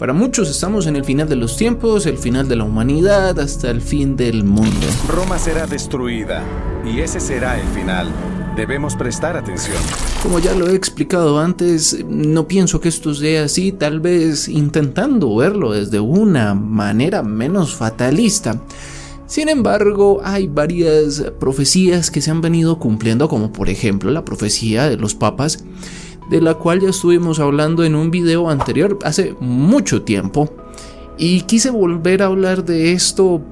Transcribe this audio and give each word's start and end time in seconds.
Para 0.00 0.14
muchos 0.14 0.48
estamos 0.48 0.86
en 0.86 0.96
el 0.96 1.04
final 1.04 1.28
de 1.28 1.36
los 1.36 1.58
tiempos, 1.58 2.06
el 2.06 2.16
final 2.16 2.48
de 2.48 2.56
la 2.56 2.64
humanidad, 2.64 3.38
hasta 3.38 3.70
el 3.70 3.82
fin 3.82 4.16
del 4.16 4.44
mundo. 4.44 4.86
Roma 5.06 5.38
será 5.38 5.66
destruida 5.66 6.42
y 6.86 7.00
ese 7.00 7.20
será 7.20 7.60
el 7.60 7.66
final. 7.68 8.08
Debemos 8.56 8.96
prestar 8.96 9.36
atención. 9.36 9.76
Como 10.22 10.38
ya 10.38 10.54
lo 10.54 10.68
he 10.70 10.74
explicado 10.74 11.38
antes, 11.38 12.02
no 12.08 12.48
pienso 12.48 12.80
que 12.80 12.88
esto 12.88 13.12
sea 13.12 13.44
así, 13.44 13.72
tal 13.72 14.00
vez 14.00 14.48
intentando 14.48 15.36
verlo 15.36 15.72
desde 15.72 16.00
una 16.00 16.54
manera 16.54 17.22
menos 17.22 17.74
fatalista. 17.74 18.58
Sin 19.26 19.50
embargo, 19.50 20.22
hay 20.24 20.46
varias 20.46 21.22
profecías 21.38 22.10
que 22.10 22.22
se 22.22 22.30
han 22.30 22.40
venido 22.40 22.78
cumpliendo, 22.78 23.28
como 23.28 23.52
por 23.52 23.68
ejemplo 23.68 24.10
la 24.10 24.24
profecía 24.24 24.88
de 24.88 24.96
los 24.96 25.14
papas 25.14 25.62
de 26.30 26.40
la 26.40 26.54
cual 26.54 26.80
ya 26.80 26.90
estuvimos 26.90 27.40
hablando 27.40 27.84
en 27.84 27.96
un 27.96 28.10
video 28.10 28.48
anterior 28.48 28.98
hace 29.02 29.34
mucho 29.40 30.02
tiempo. 30.02 30.48
Y 31.18 31.42
quise 31.42 31.70
volver 31.70 32.22
a 32.22 32.26
hablar 32.26 32.64
de 32.64 32.92
esto 32.92 33.42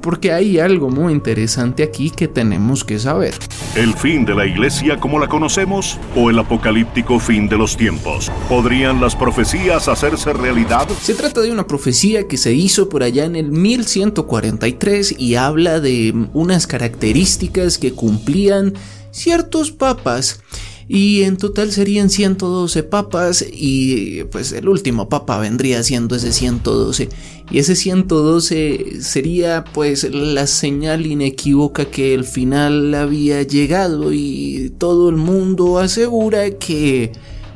porque 0.00 0.32
hay 0.32 0.58
algo 0.58 0.90
muy 0.90 1.12
interesante 1.12 1.82
aquí 1.82 2.10
que 2.10 2.26
tenemos 2.26 2.84
que 2.84 2.98
saber. 2.98 3.34
¿El 3.74 3.94
fin 3.94 4.24
de 4.24 4.34
la 4.34 4.46
iglesia 4.46 4.98
como 4.98 5.18
la 5.18 5.28
conocemos 5.28 5.98
o 6.16 6.30
el 6.30 6.38
apocalíptico 6.38 7.18
fin 7.18 7.48
de 7.48 7.58
los 7.58 7.76
tiempos? 7.76 8.32
¿Podrían 8.48 9.00
las 9.00 9.14
profecías 9.14 9.88
hacerse 9.88 10.32
realidad? 10.32 10.88
Se 11.00 11.14
trata 11.14 11.40
de 11.40 11.52
una 11.52 11.66
profecía 11.66 12.26
que 12.26 12.36
se 12.36 12.52
hizo 12.52 12.88
por 12.88 13.02
allá 13.02 13.24
en 13.24 13.36
el 13.36 13.50
1143 13.50 15.14
y 15.18 15.36
habla 15.36 15.80
de 15.80 16.14
unas 16.32 16.66
características 16.66 17.78
que 17.78 17.92
cumplían 17.92 18.74
ciertos 19.10 19.72
papas 19.72 20.40
y 20.88 21.22
en 21.22 21.36
total 21.36 21.72
serían 21.72 22.10
112 22.10 22.82
papas 22.82 23.44
y 23.50 24.24
pues 24.24 24.52
el 24.52 24.68
último 24.68 25.08
papa 25.08 25.38
vendría 25.38 25.82
siendo 25.82 26.16
ese 26.16 26.32
112 26.32 27.08
y 27.50 27.58
ese 27.58 27.76
112 27.76 29.00
sería 29.00 29.64
pues 29.64 30.04
la 30.04 30.46
señal 30.46 31.06
inequívoca 31.06 31.86
que 31.86 32.14
el 32.14 32.24
final 32.24 32.94
había 32.94 33.42
llegado 33.42 34.12
y 34.12 34.72
todo 34.78 35.08
el 35.08 35.16
mundo 35.16 35.78
asegura 35.78 36.50
que 36.50 37.12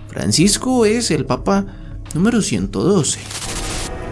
Francisco 0.09 0.84
es 0.87 1.11
el 1.11 1.27
papa 1.27 1.67
número 2.15 2.41
112. 2.41 3.19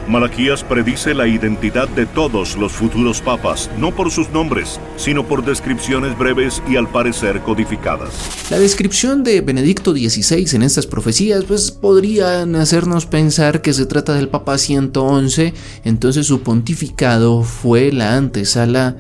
Malaquías 0.09 0.63
predice 0.63 1.15
la 1.15 1.27
identidad 1.27 1.89
de 1.89 2.07
todos 2.07 2.57
los 2.57 2.73
futuros 2.73 3.21
papas, 3.21 3.69
no 3.79 3.95
por 3.95 4.11
sus 4.11 4.31
nombres, 4.31 4.81
sino 4.97 5.27
por 5.27 5.45
descripciones 5.45 6.17
breves 6.17 6.63
y 6.69 6.77
al 6.77 6.89
parecer 6.89 7.41
codificadas. 7.41 8.11
La 8.51 8.59
descripción 8.59 9.25
de 9.25 9.41
Benedicto 9.41 9.93
XVI 9.93 10.55
en 10.55 10.63
estas 10.63 10.87
profecías 10.87 11.45
pues 11.45 11.73
podrían 11.73 12.55
hacernos 12.55 13.07
pensar 13.07 13.63
que 13.63 13.73
se 13.73 13.87
trata 13.87 14.15
del 14.15 14.29
Papa 14.29 14.59
111, 14.59 15.53
entonces 15.85 16.27
su 16.27 16.43
pontificado 16.43 17.43
fue 17.43 17.91
la 17.91 18.17
antesala 18.17 18.97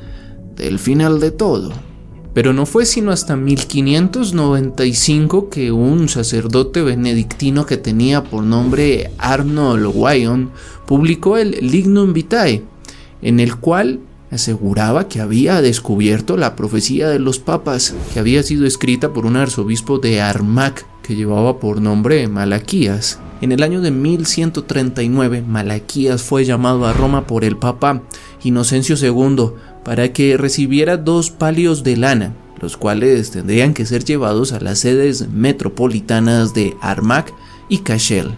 del 0.56 0.78
final 0.78 1.20
de 1.20 1.30
todo. 1.30 1.72
Pero 2.36 2.52
no 2.52 2.66
fue 2.66 2.84
sino 2.84 3.12
hasta 3.12 3.34
1595 3.34 5.48
que 5.48 5.72
un 5.72 6.10
sacerdote 6.10 6.82
benedictino 6.82 7.64
que 7.64 7.78
tenía 7.78 8.24
por 8.24 8.42
nombre 8.42 9.10
Arnold 9.16 9.90
Wyon 9.94 10.50
publicó 10.84 11.38
el 11.38 11.52
Lignum 11.52 12.12
Vitae, 12.12 12.62
en 13.22 13.40
el 13.40 13.56
cual 13.56 14.00
aseguraba 14.30 15.08
que 15.08 15.22
había 15.22 15.62
descubierto 15.62 16.36
la 16.36 16.56
profecía 16.56 17.08
de 17.08 17.20
los 17.20 17.38
papas, 17.38 17.94
que 18.12 18.20
había 18.20 18.42
sido 18.42 18.66
escrita 18.66 19.14
por 19.14 19.24
un 19.24 19.36
arzobispo 19.36 19.98
de 19.98 20.20
Armac 20.20 20.86
que 21.02 21.16
llevaba 21.16 21.58
por 21.58 21.80
nombre 21.80 22.28
Malaquías. 22.28 23.18
En 23.40 23.52
el 23.52 23.62
año 23.62 23.80
de 23.80 23.92
1139, 23.92 25.40
Malaquías 25.40 26.22
fue 26.22 26.44
llamado 26.44 26.84
a 26.84 26.92
Roma 26.92 27.26
por 27.26 27.44
el 27.44 27.56
Papa 27.56 28.02
Inocencio 28.44 28.96
II 28.96 29.52
para 29.86 30.12
que 30.12 30.36
recibiera 30.36 30.96
dos 30.96 31.30
palios 31.30 31.84
de 31.84 31.96
lana, 31.96 32.34
los 32.60 32.76
cuales 32.76 33.30
tendrían 33.30 33.72
que 33.72 33.86
ser 33.86 34.02
llevados 34.04 34.52
a 34.52 34.58
las 34.58 34.80
sedes 34.80 35.28
metropolitanas 35.28 36.54
de 36.54 36.76
Armac 36.80 37.32
y 37.68 37.78
Cashel. 37.78 38.34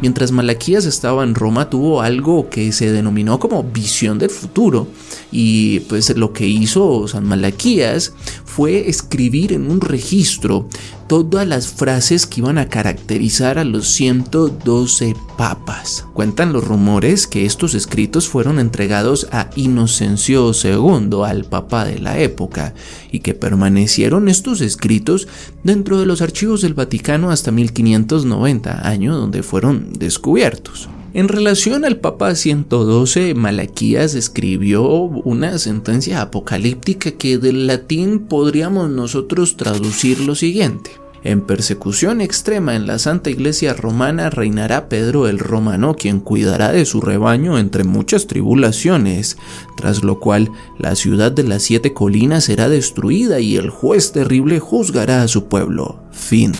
Mientras 0.00 0.30
Malaquías 0.30 0.84
estaba 0.84 1.24
en 1.24 1.34
Roma 1.34 1.68
tuvo 1.68 2.00
algo 2.00 2.48
que 2.48 2.70
se 2.70 2.92
denominó 2.92 3.40
como 3.40 3.64
visión 3.64 4.20
del 4.20 4.30
futuro 4.30 4.86
y 5.32 5.80
pues 5.80 6.16
lo 6.16 6.32
que 6.32 6.46
hizo 6.46 7.08
San 7.08 7.24
Malaquías 7.24 8.12
fue 8.54 8.88
escribir 8.88 9.52
en 9.52 9.68
un 9.68 9.80
registro 9.80 10.68
todas 11.08 11.44
las 11.44 11.66
frases 11.66 12.24
que 12.24 12.40
iban 12.40 12.56
a 12.56 12.68
caracterizar 12.68 13.58
a 13.58 13.64
los 13.64 13.88
112 13.88 15.16
papas. 15.36 16.06
Cuentan 16.14 16.52
los 16.52 16.62
rumores 16.62 17.26
que 17.26 17.46
estos 17.46 17.74
escritos 17.74 18.28
fueron 18.28 18.60
entregados 18.60 19.26
a 19.32 19.50
Inocencio 19.56 20.52
II, 20.52 21.24
al 21.26 21.44
papa 21.46 21.84
de 21.84 21.98
la 21.98 22.20
época, 22.20 22.74
y 23.10 23.20
que 23.20 23.34
permanecieron 23.34 24.28
estos 24.28 24.60
escritos 24.60 25.26
dentro 25.64 25.98
de 25.98 26.06
los 26.06 26.22
archivos 26.22 26.60
del 26.60 26.74
Vaticano 26.74 27.32
hasta 27.32 27.50
1590, 27.50 28.86
año 28.88 29.16
donde 29.16 29.42
fueron 29.42 29.92
descubiertos. 29.94 30.88
En 31.14 31.28
relación 31.28 31.84
al 31.84 31.98
Papa 31.98 32.34
112, 32.34 33.34
Malaquías 33.34 34.16
escribió 34.16 34.82
una 34.82 35.58
sentencia 35.58 36.20
apocalíptica 36.20 37.12
que 37.12 37.38
del 37.38 37.68
latín 37.68 38.26
podríamos 38.26 38.90
nosotros 38.90 39.56
traducir 39.56 40.18
lo 40.18 40.34
siguiente. 40.34 40.90
En 41.22 41.40
persecución 41.40 42.20
extrema 42.20 42.74
en 42.74 42.88
la 42.88 42.98
Santa 42.98 43.30
Iglesia 43.30 43.74
romana 43.74 44.28
reinará 44.28 44.88
Pedro 44.88 45.28
el 45.28 45.38
Romano, 45.38 45.94
quien 45.94 46.18
cuidará 46.18 46.72
de 46.72 46.84
su 46.84 47.00
rebaño 47.00 47.60
entre 47.60 47.84
muchas 47.84 48.26
tribulaciones, 48.26 49.38
tras 49.76 50.02
lo 50.02 50.18
cual 50.18 50.50
la 50.80 50.96
ciudad 50.96 51.30
de 51.30 51.44
las 51.44 51.62
siete 51.62 51.92
colinas 51.92 52.42
será 52.42 52.68
destruida 52.68 53.38
y 53.38 53.54
el 53.54 53.70
juez 53.70 54.10
terrible 54.10 54.58
juzgará 54.58 55.22
a 55.22 55.28
su 55.28 55.44
pueblo. 55.44 56.00
Fin. 56.10 56.54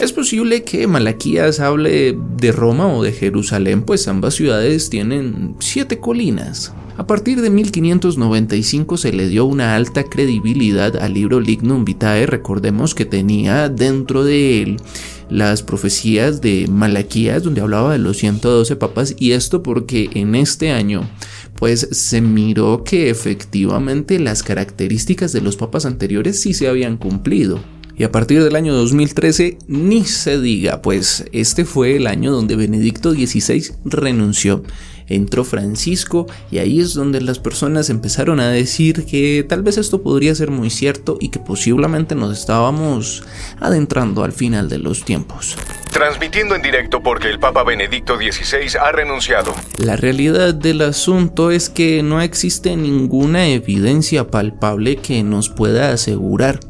Es 0.00 0.14
posible 0.14 0.64
que 0.64 0.86
Malaquías 0.86 1.60
hable 1.60 2.16
de 2.38 2.52
Roma 2.52 2.86
o 2.86 3.02
de 3.02 3.12
Jerusalén, 3.12 3.82
pues 3.82 4.08
ambas 4.08 4.32
ciudades 4.32 4.88
tienen 4.88 5.56
siete 5.58 5.98
colinas. 5.98 6.72
A 6.96 7.06
partir 7.06 7.42
de 7.42 7.50
1595 7.50 8.96
se 8.96 9.12
le 9.12 9.28
dio 9.28 9.44
una 9.44 9.76
alta 9.76 10.04
credibilidad 10.04 10.96
al 10.96 11.12
libro 11.12 11.38
Lignum 11.38 11.84
Vitae, 11.84 12.24
recordemos 12.24 12.94
que 12.94 13.04
tenía 13.04 13.68
dentro 13.68 14.24
de 14.24 14.62
él 14.62 14.76
las 15.28 15.62
profecías 15.62 16.40
de 16.40 16.66
Malaquías 16.66 17.42
donde 17.42 17.60
hablaba 17.60 17.92
de 17.92 17.98
los 17.98 18.16
112 18.16 18.76
papas 18.76 19.14
y 19.18 19.32
esto 19.32 19.62
porque 19.62 20.08
en 20.14 20.34
este 20.34 20.70
año 20.70 21.10
pues 21.56 21.86
se 21.92 22.22
miró 22.22 22.84
que 22.84 23.10
efectivamente 23.10 24.18
las 24.18 24.42
características 24.42 25.32
de 25.32 25.42
los 25.42 25.56
papas 25.56 25.84
anteriores 25.84 26.40
sí 26.40 26.54
se 26.54 26.68
habían 26.68 26.96
cumplido. 26.96 27.60
Y 27.96 28.04
a 28.04 28.12
partir 28.12 28.42
del 28.42 28.56
año 28.56 28.74
2013 28.74 29.58
ni 29.68 30.04
se 30.04 30.40
diga, 30.40 30.82
pues 30.82 31.24
este 31.32 31.64
fue 31.64 31.96
el 31.96 32.06
año 32.06 32.32
donde 32.32 32.56
Benedicto 32.56 33.12
XVI 33.12 33.72
renunció. 33.84 34.62
Entró 35.10 35.42
Francisco 35.42 36.28
y 36.52 36.58
ahí 36.58 36.80
es 36.80 36.94
donde 36.94 37.20
las 37.20 37.40
personas 37.40 37.90
empezaron 37.90 38.38
a 38.38 38.48
decir 38.48 39.04
que 39.04 39.44
tal 39.46 39.62
vez 39.62 39.76
esto 39.76 40.02
podría 40.02 40.32
ser 40.36 40.52
muy 40.52 40.70
cierto 40.70 41.18
y 41.20 41.30
que 41.30 41.40
posiblemente 41.40 42.14
nos 42.14 42.38
estábamos 42.38 43.24
adentrando 43.58 44.22
al 44.22 44.30
final 44.30 44.68
de 44.68 44.78
los 44.78 45.04
tiempos. 45.04 45.56
Transmitiendo 45.90 46.54
en 46.54 46.62
directo 46.62 47.02
porque 47.02 47.28
el 47.28 47.40
Papa 47.40 47.64
Benedicto 47.64 48.16
XVI 48.16 48.78
ha 48.80 48.92
renunciado. 48.92 49.52
La 49.78 49.96
realidad 49.96 50.54
del 50.54 50.80
asunto 50.82 51.50
es 51.50 51.68
que 51.68 52.04
no 52.04 52.20
existe 52.22 52.76
ninguna 52.76 53.48
evidencia 53.48 54.28
palpable 54.28 54.96
que 54.96 55.24
nos 55.24 55.48
pueda 55.48 55.92
asegurar 55.92 56.60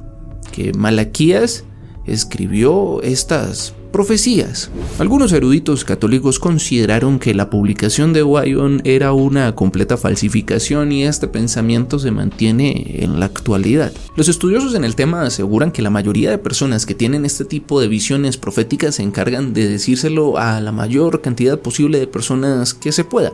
que 0.51 0.73
Malaquías 0.73 1.65
escribió 2.07 3.03
estas 3.03 3.75
profecías. 3.91 4.71
Algunos 4.99 5.33
eruditos 5.33 5.85
católicos 5.85 6.39
consideraron 6.39 7.19
que 7.19 7.35
la 7.35 7.51
publicación 7.51 8.13
de 8.13 8.23
Wyon 8.23 8.83
era 8.85 9.13
una 9.13 9.55
completa 9.55 9.97
falsificación 9.97 10.93
y 10.93 11.05
este 11.05 11.27
pensamiento 11.27 11.99
se 11.99 12.11
mantiene 12.11 13.03
en 13.03 13.19
la 13.19 13.27
actualidad. 13.27 13.93
Los 14.17 14.29
estudiosos 14.29 14.75
en 14.75 14.85
el 14.85 14.95
tema 14.95 15.23
aseguran 15.23 15.73
que 15.73 15.83
la 15.83 15.91
mayoría 15.91 16.31
de 16.31 16.39
personas 16.39 16.87
que 16.87 16.95
tienen 16.95 17.25
este 17.25 17.45
tipo 17.45 17.81
de 17.81 17.89
visiones 17.89 18.37
proféticas 18.37 18.97
se 18.97 19.03
encargan 19.03 19.53
de 19.53 19.69
decírselo 19.69 20.39
a 20.39 20.61
la 20.61 20.73
mayor 20.73 21.21
cantidad 21.21 21.59
posible 21.59 21.99
de 21.99 22.07
personas 22.07 22.75
que 22.75 22.93
se 22.93 23.05
pueda. 23.05 23.33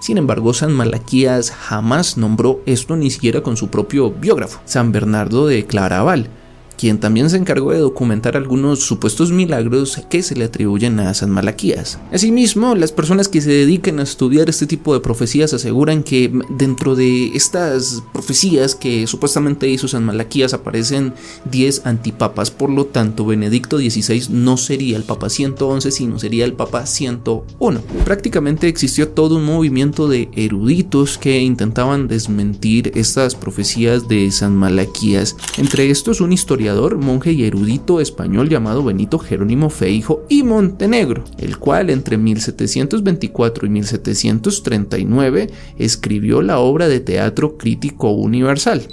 Sin 0.00 0.18
embargo, 0.18 0.54
San 0.54 0.72
Malaquías 0.72 1.50
jamás 1.50 2.16
nombró 2.16 2.60
esto 2.66 2.96
ni 2.96 3.10
siquiera 3.10 3.42
con 3.42 3.56
su 3.56 3.68
propio 3.68 4.10
biógrafo, 4.10 4.60
San 4.66 4.92
Bernardo 4.92 5.46
de 5.46 5.66
Claraval 5.66 6.30
quien 6.76 6.98
también 6.98 7.30
se 7.30 7.36
encargó 7.36 7.72
de 7.72 7.78
documentar 7.78 8.36
algunos 8.36 8.80
supuestos 8.80 9.32
milagros 9.32 10.00
que 10.08 10.22
se 10.22 10.34
le 10.34 10.44
atribuyen 10.44 11.00
a 11.00 11.14
San 11.14 11.30
Malaquías. 11.30 11.98
Asimismo, 12.12 12.74
las 12.74 12.92
personas 12.92 13.28
que 13.28 13.40
se 13.40 13.50
dedican 13.50 13.98
a 13.98 14.02
estudiar 14.02 14.48
este 14.48 14.66
tipo 14.66 14.94
de 14.94 15.00
profecías 15.00 15.52
aseguran 15.52 16.02
que 16.02 16.32
dentro 16.50 16.94
de 16.94 17.36
estas 17.36 18.02
profecías 18.12 18.74
que 18.74 19.06
supuestamente 19.06 19.68
hizo 19.68 19.88
San 19.88 20.04
Malaquías 20.04 20.54
aparecen 20.54 21.14
10 21.50 21.86
antipapas, 21.86 22.50
por 22.50 22.70
lo 22.70 22.86
tanto 22.86 23.26
Benedicto 23.26 23.78
XVI 23.78 24.26
no 24.30 24.56
sería 24.56 24.96
el 24.96 25.04
Papa 25.04 25.28
111, 25.28 25.90
sino 25.90 26.18
sería 26.18 26.44
el 26.44 26.52
Papa 26.52 26.86
101. 26.86 27.80
Prácticamente 28.04 28.68
existió 28.68 29.08
todo 29.08 29.36
un 29.36 29.44
movimiento 29.44 30.08
de 30.08 30.28
eruditos 30.34 31.18
que 31.18 31.40
intentaban 31.40 32.08
desmentir 32.08 32.92
estas 32.94 33.34
profecías 33.34 34.08
de 34.08 34.30
San 34.30 34.56
Malaquías. 34.56 35.36
Entre 35.56 35.90
estos 35.90 36.20
un 36.20 36.32
historiador, 36.32 36.65
monje 36.74 37.32
y 37.32 37.44
erudito 37.44 38.00
español 38.00 38.48
llamado 38.48 38.82
Benito 38.82 39.18
Jerónimo 39.18 39.70
Feijo 39.70 40.24
y 40.28 40.42
Montenegro, 40.42 41.24
el 41.38 41.58
cual 41.58 41.90
entre 41.90 42.18
1724 42.18 43.66
y 43.66 43.70
1739 43.70 45.50
escribió 45.78 46.42
la 46.42 46.58
obra 46.58 46.88
de 46.88 47.00
teatro 47.00 47.56
crítico 47.56 48.10
universal. 48.10 48.86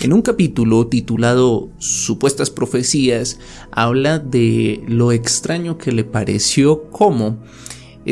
En 0.00 0.12
un 0.12 0.22
capítulo 0.22 0.86
titulado 0.86 1.70
Supuestas 1.78 2.50
profecías, 2.50 3.38
habla 3.72 4.18
de 4.20 4.82
lo 4.86 5.12
extraño 5.12 5.76
que 5.76 5.92
le 5.92 6.04
pareció 6.04 6.90
cómo 6.90 7.38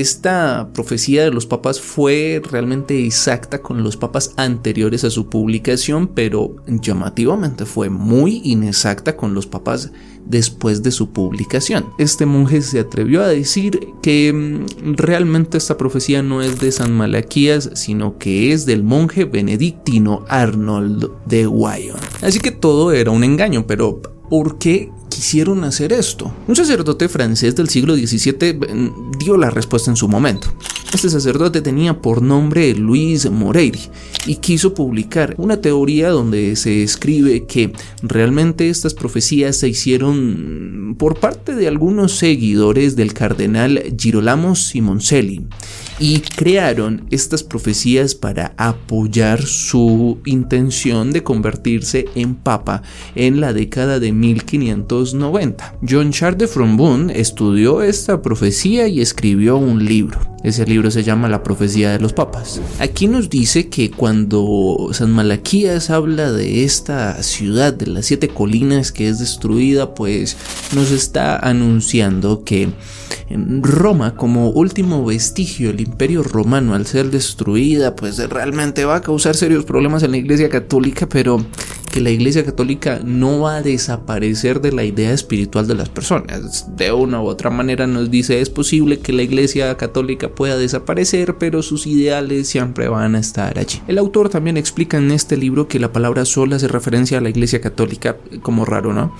esta 0.00 0.68
profecía 0.74 1.24
de 1.24 1.30
los 1.30 1.46
papas 1.46 1.80
fue 1.80 2.42
realmente 2.50 3.06
exacta 3.06 3.62
con 3.62 3.82
los 3.82 3.96
papas 3.96 4.32
anteriores 4.36 5.04
a 5.04 5.10
su 5.10 5.28
publicación, 5.28 6.08
pero 6.08 6.56
llamativamente 6.66 7.64
fue 7.64 7.88
muy 7.88 8.42
inexacta 8.44 9.16
con 9.16 9.32
los 9.32 9.46
papas 9.46 9.90
después 10.26 10.82
de 10.82 10.90
su 10.90 11.10
publicación. 11.12 11.86
Este 11.98 12.26
monje 12.26 12.60
se 12.60 12.80
atrevió 12.80 13.22
a 13.22 13.28
decir 13.28 13.80
que 14.02 14.32
mm, 14.32 14.96
realmente 14.96 15.56
esta 15.56 15.78
profecía 15.78 16.22
no 16.22 16.42
es 16.42 16.60
de 16.60 16.72
San 16.72 16.92
Malaquías, 16.92 17.70
sino 17.74 18.18
que 18.18 18.52
es 18.52 18.66
del 18.66 18.82
monje 18.82 19.24
benedictino 19.24 20.26
Arnold 20.28 21.10
de 21.24 21.46
Wyon. 21.46 21.96
Así 22.20 22.38
que 22.40 22.50
todo 22.50 22.92
era 22.92 23.10
un 23.10 23.24
engaño, 23.24 23.66
pero 23.66 24.02
¿por 24.28 24.58
qué 24.58 24.90
quisieron 25.08 25.64
hacer 25.64 25.92
esto? 25.92 26.32
Un 26.46 26.56
sacerdote 26.56 27.08
francés 27.08 27.56
del 27.56 27.68
siglo 27.68 27.94
XVII 27.94 28.58
dio 29.26 29.36
la 29.36 29.50
respuesta 29.50 29.90
en 29.90 29.96
su 29.96 30.06
momento. 30.06 30.52
Este 30.94 31.10
sacerdote 31.10 31.60
tenía 31.60 32.00
por 32.00 32.22
nombre 32.22 32.72
Luis 32.74 33.28
Moreiri 33.28 33.80
y 34.24 34.36
quiso 34.36 34.72
publicar 34.72 35.34
una 35.36 35.60
teoría 35.60 36.10
donde 36.10 36.54
se 36.54 36.84
escribe 36.84 37.44
que 37.44 37.72
realmente 38.02 38.68
estas 38.68 38.94
profecías 38.94 39.56
se 39.56 39.68
hicieron 39.68 40.94
por 40.96 41.18
parte 41.18 41.56
de 41.56 41.66
algunos 41.66 42.16
seguidores 42.16 42.94
del 42.94 43.14
cardenal 43.14 43.82
Girolamo 43.98 44.54
Simoncelli 44.54 45.44
y 45.98 46.20
crearon 46.20 47.06
estas 47.10 47.42
profecías 47.42 48.14
para 48.14 48.52
apoyar 48.56 49.42
su 49.42 50.18
intención 50.24 51.12
de 51.12 51.22
convertirse 51.22 52.06
en 52.14 52.34
papa 52.34 52.82
en 53.14 53.40
la 53.40 53.52
década 53.52 53.98
de 53.98 54.12
1590. 54.12 55.74
John 55.88 56.12
Charles 56.12 56.38
de 56.38 56.48
Frombun 56.48 57.10
estudió 57.10 57.82
esta 57.82 58.22
profecía 58.22 58.88
y 58.88 59.00
escribió 59.00 59.56
un 59.56 59.84
libro. 59.84 60.35
Ese 60.42 60.66
libro 60.66 60.90
se 60.90 61.02
llama 61.02 61.28
La 61.28 61.42
profecía 61.42 61.90
de 61.90 61.98
los 61.98 62.12
papas. 62.12 62.60
Aquí 62.78 63.08
nos 63.08 63.30
dice 63.30 63.68
que 63.68 63.90
cuando 63.90 64.90
San 64.92 65.10
Malaquías 65.10 65.90
habla 65.90 66.30
de 66.30 66.64
esta 66.64 67.22
ciudad 67.22 67.72
de 67.72 67.86
las 67.86 68.06
siete 68.06 68.28
colinas 68.28 68.92
que 68.92 69.08
es 69.08 69.18
destruida, 69.18 69.94
pues 69.94 70.36
nos 70.74 70.90
está 70.90 71.36
anunciando 71.36 72.44
que 72.44 72.68
Roma 73.28 74.14
como 74.14 74.50
último 74.50 75.04
vestigio 75.04 75.70
el 75.70 75.80
imperio 75.80 76.22
romano 76.22 76.74
al 76.74 76.86
ser 76.86 77.10
destruida 77.10 77.96
pues 77.96 78.18
realmente 78.30 78.84
va 78.84 78.96
a 78.96 79.00
causar 79.00 79.34
serios 79.34 79.64
problemas 79.64 80.04
en 80.04 80.12
la 80.12 80.16
iglesia 80.18 80.48
católica 80.48 81.08
pero 81.08 81.44
que 81.96 82.02
la 82.02 82.10
iglesia 82.10 82.44
católica 82.44 83.00
no 83.02 83.40
va 83.40 83.56
a 83.56 83.62
desaparecer 83.62 84.60
de 84.60 84.70
la 84.70 84.84
idea 84.84 85.12
espiritual 85.12 85.66
de 85.66 85.76
las 85.76 85.88
personas. 85.88 86.66
De 86.76 86.92
una 86.92 87.22
u 87.22 87.24
otra 87.24 87.48
manera 87.48 87.86
nos 87.86 88.10
dice 88.10 88.42
es 88.42 88.50
posible 88.50 88.98
que 88.98 89.14
la 89.14 89.22
iglesia 89.22 89.74
católica 89.78 90.28
pueda 90.28 90.58
desaparecer 90.58 91.36
pero 91.38 91.62
sus 91.62 91.86
ideales 91.86 92.48
siempre 92.48 92.88
van 92.88 93.14
a 93.14 93.20
estar 93.20 93.58
allí. 93.58 93.80
El 93.88 93.96
autor 93.96 94.28
también 94.28 94.58
explica 94.58 94.98
en 94.98 95.10
este 95.10 95.38
libro 95.38 95.68
que 95.68 95.80
la 95.80 95.90
palabra 95.90 96.26
sol 96.26 96.52
hace 96.52 96.68
referencia 96.68 97.16
a 97.16 97.22
la 97.22 97.30
iglesia 97.30 97.62
católica 97.62 98.18
como 98.42 98.66
raro 98.66 98.92
no 98.92 99.16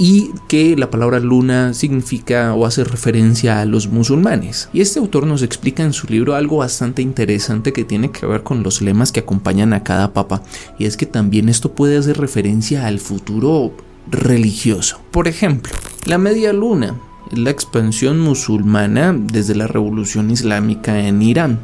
y 0.00 0.30
que 0.48 0.76
la 0.78 0.88
palabra 0.88 1.20
luna 1.20 1.74
significa 1.74 2.54
o 2.54 2.64
hace 2.64 2.84
referencia 2.84 3.60
a 3.60 3.66
los 3.66 3.88
musulmanes. 3.88 4.70
Y 4.72 4.80
este 4.80 4.98
autor 4.98 5.26
nos 5.26 5.42
explica 5.42 5.82
en 5.82 5.92
su 5.92 6.06
libro 6.06 6.34
algo 6.34 6.56
bastante 6.56 7.02
interesante 7.02 7.74
que 7.74 7.84
tiene 7.84 8.10
que 8.10 8.24
ver 8.24 8.42
con 8.42 8.62
los 8.62 8.80
lemas 8.80 9.12
que 9.12 9.20
acompañan 9.20 9.74
a 9.74 9.84
cada 9.84 10.14
papa, 10.14 10.42
y 10.78 10.86
es 10.86 10.96
que 10.96 11.04
también 11.04 11.50
esto 11.50 11.72
puede 11.74 11.98
hacer 11.98 12.16
referencia 12.16 12.86
al 12.86 12.98
futuro 12.98 13.74
religioso. 14.10 15.02
Por 15.10 15.28
ejemplo, 15.28 15.74
la 16.06 16.16
media 16.16 16.54
luna 16.54 16.98
es 17.30 17.38
la 17.38 17.50
expansión 17.50 18.20
musulmana 18.20 19.14
desde 19.14 19.54
la 19.54 19.66
revolución 19.66 20.30
islámica 20.30 20.98
en 21.06 21.20
Irán. 21.20 21.60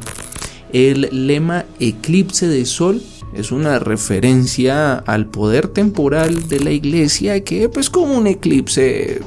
El 0.71 1.09
lema 1.25 1.65
eclipse 1.79 2.47
de 2.47 2.67
sol 2.67 3.01
es 3.33 3.51
una 3.51 3.79
referencia 3.79 4.95
al 4.95 5.27
poder 5.27 5.67
temporal 5.67 6.47
de 6.47 6.59
la 6.59 6.71
iglesia 6.71 7.43
que 7.43 7.69
pues 7.69 7.89
como 7.89 8.17
un 8.17 8.27
eclipse 8.27 9.21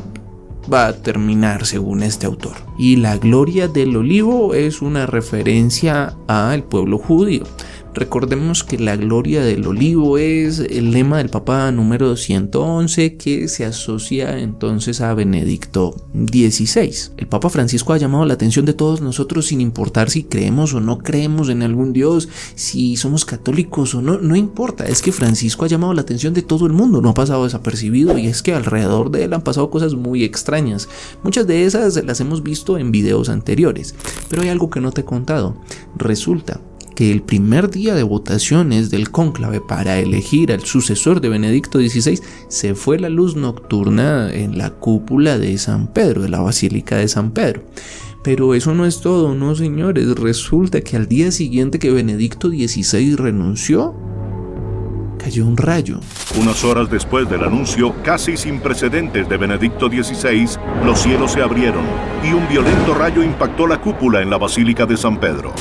va 0.73 0.89
a 0.89 0.93
terminar 0.95 1.67
según 1.67 2.03
este 2.03 2.27
autor. 2.27 2.53
Y 2.79 2.97
la 2.97 3.17
gloria 3.17 3.69
del 3.69 3.97
olivo 3.97 4.55
es 4.55 4.83
una 4.83 5.07
referencia 5.07 6.17
al 6.27 6.63
pueblo 6.65 6.99
judío. 6.99 7.45
Recordemos 7.93 8.63
que 8.63 8.79
la 8.79 8.95
gloria 8.95 9.43
del 9.43 9.67
olivo 9.67 10.17
es 10.17 10.61
el 10.61 10.93
lema 10.93 11.19
del 11.19 11.29
Papa 11.29 11.73
número 11.73 12.17
111 12.17 13.17
que 13.17 13.49
se 13.49 13.65
asocia 13.65 14.39
entonces 14.39 15.01
a 15.01 15.13
Benedicto 15.13 15.97
XVI. 16.15 17.11
El 17.17 17.27
Papa 17.27 17.51
Francisco 17.51 17.93
ha 17.93 17.99
llamado 17.99 18.25
la 18.27 18.35
atención 18.35 18.65
de 18.65 18.75
todos 18.75 19.01
nosotros 19.01 19.47
sin 19.47 19.61
importar 19.61 20.09
si 20.09 20.23
creemos 20.23 20.73
o 20.73 20.81
no 20.81 20.99
creemos 20.99 21.49
en 21.49 21.63
algún 21.63 21.93
Dios, 21.93 22.29
si 22.55 22.97
somos 22.97 23.25
católicos 23.25 23.93
o 23.97 24.03
no, 24.03 24.19
no 24.19 24.37
importa, 24.37 24.87
es 24.87 25.03
que 25.03 25.11
Francisco 25.11 25.65
ha 25.65 25.69
llamado 25.69 25.93
la 25.93 26.03
atención 26.03 26.33
de 26.33 26.43
todo 26.43 26.67
el 26.67 26.73
mundo, 26.73 27.01
no 27.01 27.09
ha 27.09 27.15
pasado 27.15 27.43
desapercibido 27.43 28.17
y 28.19 28.29
es 28.29 28.43
que 28.43 28.55
alrededor 28.55 29.11
de 29.11 29.25
él 29.25 29.33
han 29.33 29.43
pasado 29.43 29.69
cosas 29.69 29.95
muy 29.95 30.23
extrañas. 30.23 30.89
Muchas 31.25 31.49
de 31.49 31.65
esas 31.65 32.03
las 32.05 32.21
hemos 32.21 32.45
visto 32.45 32.79
en 32.79 32.93
videos 32.93 33.29
anteriores, 33.29 33.97
pero 34.29 34.43
hay 34.43 34.49
algo 34.49 34.71
que 34.71 34.81
no 34.81 34.93
te 34.93 35.01
he 35.01 35.05
contado. 35.05 35.57
Resulta 35.97 36.61
el 36.99 37.23
primer 37.23 37.71
día 37.71 37.95
de 37.95 38.03
votaciones 38.03 38.91
del 38.91 39.11
cónclave 39.11 39.61
para 39.61 39.99
elegir 39.99 40.53
al 40.53 40.65
sucesor 40.65 41.21
de 41.21 41.29
Benedicto 41.29 41.79
XVI 41.79 42.21
se 42.49 42.75
fue 42.75 42.99
la 42.99 43.09
luz 43.09 43.37
nocturna 43.37 44.33
en 44.33 44.59
la 44.59 44.71
cúpula 44.71 45.39
de 45.39 45.57
San 45.59 45.87
Pedro, 45.87 46.23
de 46.23 46.29
la 46.29 46.41
Basílica 46.41 46.97
de 46.97 47.09
San 47.09 47.31
Pedro. 47.31 47.63
Pero 48.23 48.55
eso 48.55 48.75
no 48.75 48.85
es 48.85 49.01
todo, 49.01 49.35
no 49.35 49.55
señores, 49.55 50.15
resulta 50.17 50.83
que 50.83 50.97
al 50.97 51.09
día 51.09 51.31
siguiente 51.33 51.79
que 51.79 51.91
Benedicto 51.91 52.51
XVI 52.51 53.17
renunció, 53.17 53.95
cayó 55.19 55.47
un 55.47 55.57
rayo. 55.57 56.01
Unas 56.39 56.65
horas 56.65 56.91
después 56.91 57.29
del 57.31 57.45
anuncio 57.45 57.95
casi 58.03 58.37
sin 58.37 58.61
precedentes 58.61 59.29
de 59.29 59.37
Benedicto 59.37 59.89
XVI, 59.89 60.49
los 60.85 61.01
cielos 61.01 61.33
se 61.33 61.43
abrieron 61.43 61.85
y 62.23 62.33
un 62.33 62.47
violento 62.49 62.95
rayo 62.95 63.23
impactó 63.23 63.67
la 63.67 63.81
cúpula 63.81 64.21
en 64.21 64.31
la 64.31 64.39
Basílica 64.39 64.85
de 64.85 64.97
San 64.97 65.19
Pedro. 65.19 65.55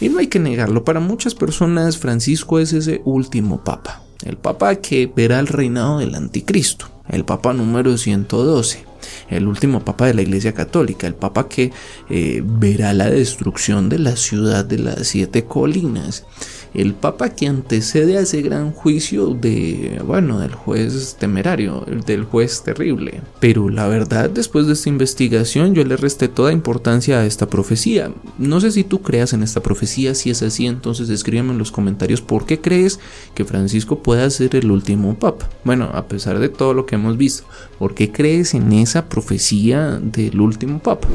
Y 0.00 0.08
no 0.08 0.18
hay 0.18 0.28
que 0.28 0.38
negarlo, 0.38 0.84
para 0.84 1.00
muchas 1.00 1.34
personas 1.34 1.98
Francisco 1.98 2.58
es 2.58 2.72
ese 2.72 3.02
último 3.04 3.62
papa, 3.62 4.02
el 4.24 4.36
papa 4.36 4.76
que 4.76 5.10
verá 5.14 5.38
el 5.40 5.46
reinado 5.46 5.98
del 5.98 6.14
anticristo, 6.14 6.86
el 7.08 7.24
papa 7.24 7.52
número 7.52 7.96
112 7.96 8.90
el 9.28 9.46
último 9.46 9.84
papa 9.84 10.06
de 10.06 10.14
la 10.14 10.22
Iglesia 10.22 10.52
Católica, 10.52 11.06
el 11.06 11.14
papa 11.14 11.48
que 11.48 11.72
eh, 12.08 12.42
verá 12.44 12.92
la 12.92 13.08
destrucción 13.08 13.88
de 13.88 13.98
la 13.98 14.16
ciudad 14.16 14.64
de 14.64 14.78
las 14.78 15.08
siete 15.08 15.44
colinas, 15.44 16.24
el 16.74 16.94
papa 16.94 17.30
que 17.30 17.46
antecede 17.46 18.16
a 18.16 18.20
ese 18.20 18.42
gran 18.42 18.72
juicio 18.72 19.28
de, 19.28 20.00
bueno, 20.06 20.38
del 20.38 20.54
juez 20.54 21.16
temerario, 21.18 21.84
del 22.06 22.24
juez 22.24 22.62
terrible. 22.62 23.22
Pero 23.40 23.68
la 23.68 23.88
verdad, 23.88 24.30
después 24.30 24.66
de 24.66 24.74
esta 24.74 24.88
investigación, 24.88 25.74
yo 25.74 25.84
le 25.84 25.96
resté 25.96 26.28
toda 26.28 26.52
importancia 26.52 27.20
a 27.20 27.26
esta 27.26 27.48
profecía. 27.48 28.12
No 28.38 28.60
sé 28.60 28.70
si 28.70 28.84
tú 28.84 29.02
creas 29.02 29.32
en 29.32 29.42
esta 29.42 29.62
profecía, 29.62 30.14
si 30.14 30.30
es 30.30 30.42
así, 30.42 30.66
entonces 30.66 31.08
escríbeme 31.08 31.52
en 31.52 31.58
los 31.58 31.72
comentarios 31.72 32.20
por 32.20 32.46
qué 32.46 32.60
crees 32.60 33.00
que 33.34 33.44
Francisco 33.44 34.02
pueda 34.02 34.28
ser 34.30 34.54
el 34.56 34.70
último 34.70 35.18
papa. 35.18 35.48
Bueno, 35.64 35.90
a 35.92 36.06
pesar 36.06 36.38
de 36.38 36.48
todo 36.48 36.74
lo 36.74 36.86
que 36.86 36.94
hemos 36.94 37.16
visto, 37.16 37.44
¿por 37.78 37.94
qué 37.94 38.12
crees 38.12 38.54
en 38.54 38.72
esa 38.72 39.08
profecía 39.08 39.98
del 40.00 40.40
último 40.40 40.78
papa? 40.78 41.08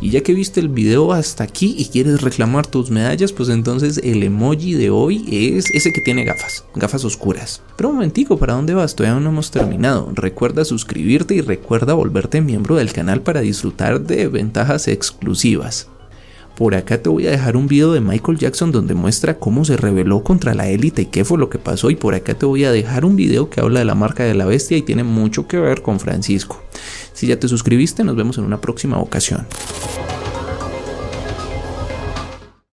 Y 0.00 0.10
ya 0.10 0.22
que 0.22 0.34
viste 0.34 0.60
el 0.60 0.68
video 0.68 1.12
hasta 1.12 1.44
aquí 1.44 1.74
y 1.78 1.86
quieres 1.86 2.20
reclamar 2.20 2.66
tus 2.66 2.90
medallas, 2.90 3.32
pues 3.32 3.48
entonces 3.48 4.00
el 4.04 4.22
emoji 4.22 4.74
de 4.74 4.90
hoy 5.00 5.24
es 5.56 5.70
ese 5.74 5.92
que 5.92 6.00
tiene 6.00 6.24
gafas, 6.24 6.64
gafas 6.74 7.04
oscuras. 7.04 7.62
Pero 7.76 7.90
un 7.90 7.96
momentico, 7.96 8.38
¿para 8.38 8.54
dónde 8.54 8.74
vas? 8.74 8.94
Todavía 8.94 9.20
no 9.20 9.30
hemos 9.30 9.50
terminado. 9.50 10.10
Recuerda 10.14 10.64
suscribirte 10.64 11.34
y 11.34 11.40
recuerda 11.40 11.94
volverte 11.94 12.40
miembro 12.40 12.76
del 12.76 12.92
canal 12.92 13.22
para 13.22 13.40
disfrutar 13.40 14.00
de 14.00 14.28
ventajas 14.28 14.88
exclusivas. 14.88 15.88
Por 16.56 16.74
acá 16.74 17.00
te 17.00 17.08
voy 17.08 17.24
a 17.28 17.30
dejar 17.30 17.56
un 17.56 17.68
video 17.68 17.92
de 17.92 18.00
Michael 18.00 18.38
Jackson 18.38 18.72
donde 18.72 18.94
muestra 18.94 19.38
cómo 19.38 19.64
se 19.64 19.76
rebeló 19.76 20.24
contra 20.24 20.54
la 20.54 20.68
élite 20.68 21.02
y 21.02 21.06
qué 21.06 21.24
fue 21.24 21.38
lo 21.38 21.48
que 21.48 21.58
pasó. 21.58 21.88
Y 21.88 21.94
por 21.94 22.16
acá 22.16 22.34
te 22.34 22.46
voy 22.46 22.64
a 22.64 22.72
dejar 22.72 23.04
un 23.04 23.14
video 23.14 23.48
que 23.48 23.60
habla 23.60 23.78
de 23.78 23.84
la 23.84 23.94
marca 23.94 24.24
de 24.24 24.34
la 24.34 24.44
bestia 24.44 24.76
y 24.76 24.82
tiene 24.82 25.04
mucho 25.04 25.46
que 25.46 25.58
ver 25.58 25.82
con 25.82 26.00
Francisco. 26.00 26.60
Si 27.12 27.28
ya 27.28 27.38
te 27.38 27.46
suscribiste, 27.46 28.02
nos 28.02 28.16
vemos 28.16 28.38
en 28.38 28.44
una 28.44 28.60
próxima 28.60 28.98
ocasión. 28.98 29.46